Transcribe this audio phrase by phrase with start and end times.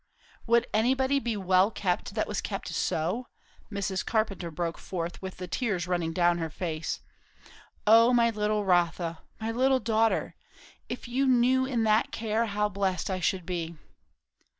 [0.47, 3.27] '""Would anybody be well kept that was kept so?"
[3.71, 4.03] Mrs.
[4.03, 7.01] Carpenter broke forth, with the tears running down her face.
[7.85, 9.19] "O my little Rotha!
[9.39, 10.33] my little daughter!
[10.89, 13.75] if I knew you in that care, how blessed I should be!"